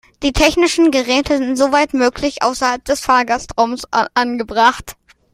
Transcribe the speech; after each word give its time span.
Die 0.23 0.33
technischen 0.33 0.89
Geräte 0.89 1.37
sind, 1.37 1.57
soweit 1.57 1.93
möglich, 1.93 2.41
außerhalb 2.41 2.83
des 2.85 3.01
Fahrgastraums 3.01 3.83
angebracht. 4.15 4.95